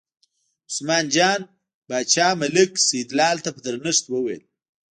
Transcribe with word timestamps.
عثمان 0.69 1.05
جان 1.15 1.39
باچا 1.89 2.27
ملک 2.41 2.71
سیدلال 2.87 3.37
ته 3.43 3.49
په 3.55 3.59
درنښت 3.65 4.03
وویل. 4.07 4.43